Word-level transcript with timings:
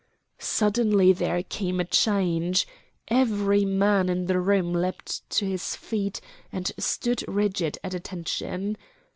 Suddenly 0.39 1.13
there 1.13 1.43
came 1.43 1.79
a 1.79 1.85
change. 1.85 2.65
Every 3.07 3.65
man 3.65 4.09
in 4.09 4.25
the 4.25 4.39
room 4.39 4.73
leapt 4.73 5.29
to 5.29 5.45
his 5.45 5.75
feet 5.75 6.19
and 6.51 6.71
stood 6.79 7.23
rigid 7.27 7.77
at 7.83 7.93
attention. 7.93 8.77